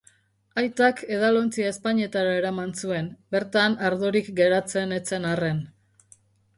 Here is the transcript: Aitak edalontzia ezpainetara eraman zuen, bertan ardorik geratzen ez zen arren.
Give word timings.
Aitak 0.61 1.03
edalontzia 1.17 1.67
ezpainetara 1.73 2.33
eraman 2.39 2.75
zuen, 2.81 3.13
bertan 3.37 3.79
ardorik 3.93 4.35
geratzen 4.43 5.01
ez 5.01 5.03
zen 5.15 5.33
arren. 5.37 5.67